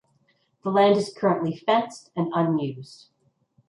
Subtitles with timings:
[0.63, 3.09] The land is currently fenced and unused.